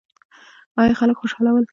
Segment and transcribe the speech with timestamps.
[0.79, 1.65] ایا خلک خوشاله ول؟